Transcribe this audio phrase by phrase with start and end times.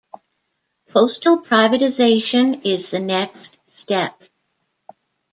[0.89, 4.19] Postal privatization is the next step.